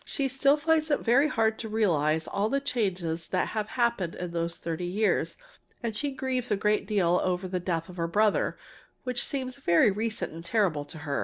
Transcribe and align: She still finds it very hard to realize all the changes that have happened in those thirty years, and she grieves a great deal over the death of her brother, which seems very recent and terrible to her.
She 0.03 0.27
still 0.29 0.57
finds 0.57 0.89
it 0.89 1.01
very 1.01 1.27
hard 1.27 1.59
to 1.59 1.69
realize 1.69 2.25
all 2.27 2.49
the 2.49 2.59
changes 2.59 3.27
that 3.27 3.49
have 3.49 3.67
happened 3.67 4.15
in 4.15 4.31
those 4.31 4.57
thirty 4.57 4.83
years, 4.87 5.37
and 5.83 5.95
she 5.95 6.09
grieves 6.09 6.49
a 6.49 6.55
great 6.55 6.87
deal 6.87 7.21
over 7.23 7.47
the 7.47 7.59
death 7.59 7.87
of 7.87 7.97
her 7.97 8.07
brother, 8.07 8.57
which 9.03 9.23
seems 9.23 9.57
very 9.57 9.91
recent 9.91 10.33
and 10.33 10.43
terrible 10.43 10.85
to 10.85 10.97
her. 11.05 11.19